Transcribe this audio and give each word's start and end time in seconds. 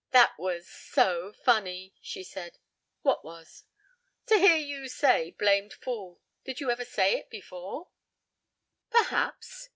"That 0.13 0.33
was 0.39 0.67
so 0.67 1.31
funny," 1.31 1.93
she 2.01 2.23
said. 2.23 2.57
"What 3.03 3.23
was?" 3.23 3.65
"To 4.29 4.39
hear 4.39 4.55
you 4.55 4.87
say 4.89 5.29
blamed 5.37 5.73
fool. 5.73 6.19
Did 6.43 6.59
you 6.59 6.71
ever 6.71 6.85
say 6.85 7.17
it 7.19 7.29
before?" 7.29 7.89
"Perhaps." 8.89 9.69